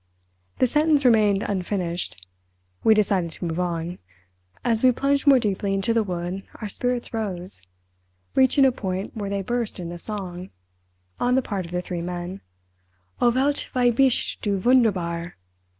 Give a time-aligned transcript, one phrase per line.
[0.57, 2.25] The sentence remained unfinished.
[2.83, 3.99] We decided to move on.
[4.65, 9.43] As we plunged more deeply into the wood our spirits rose—reaching a point where they
[9.43, 15.35] burst into song—on the part of the three men—"O Welt, wie bist du wunderbar!"